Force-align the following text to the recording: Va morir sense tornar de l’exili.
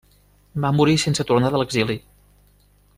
Va 0.63 0.71
morir 0.77 0.95
sense 1.03 1.27
tornar 1.33 1.51
de 1.57 1.61
l’exili. 1.63 1.99